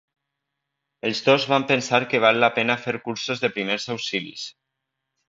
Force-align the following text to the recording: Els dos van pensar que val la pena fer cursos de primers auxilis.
Els 1.09 1.19
dos 1.27 1.43
van 1.51 1.65
pensar 1.71 1.99
que 2.13 2.21
val 2.23 2.39
la 2.45 2.49
pena 2.55 2.79
fer 2.87 2.95
cursos 3.09 3.45
de 3.45 3.53
primers 3.59 3.87
auxilis. 3.97 4.49